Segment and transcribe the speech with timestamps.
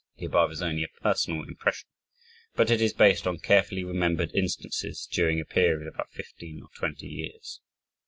[0.17, 1.87] (The above is only a personal impression,
[2.55, 6.69] but it is based on carefully remembered instances, during a period of about fifteen or
[6.75, 7.61] twenty years.)